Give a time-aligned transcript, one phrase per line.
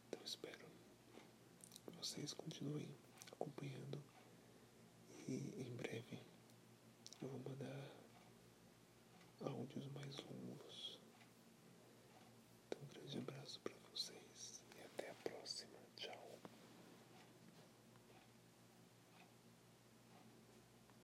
[0.07, 0.57] Então espero
[1.85, 2.89] que vocês continuem
[9.41, 10.98] Ah, aonde os mais longos